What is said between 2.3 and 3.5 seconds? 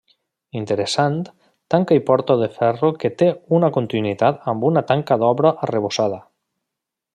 de ferro que té